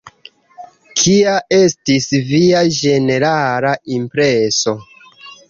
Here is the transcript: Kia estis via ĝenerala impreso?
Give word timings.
Kia 1.01 1.33
estis 1.57 2.07
via 2.31 2.65
ĝenerala 2.79 3.75
impreso? 3.99 4.77